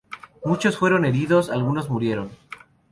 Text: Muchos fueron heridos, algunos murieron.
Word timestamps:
Muchos 0.43 0.77
fueron 0.79 1.05
heridos, 1.05 1.51
algunos 1.51 1.87
murieron. 1.91 2.31